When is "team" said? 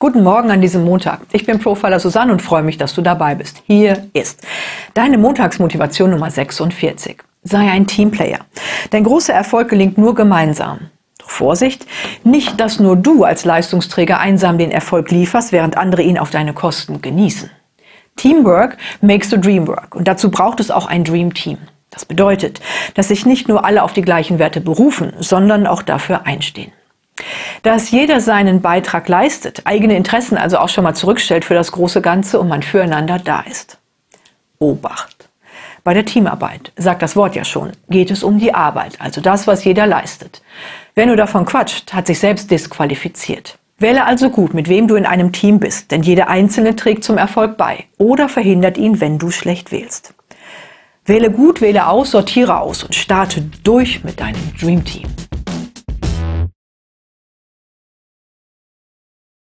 21.34-21.58, 45.32-45.60, 54.84-55.06